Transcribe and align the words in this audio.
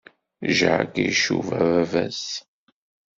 Jack 0.57 0.91
icuba 1.11 1.57
baba-s. 1.71 2.25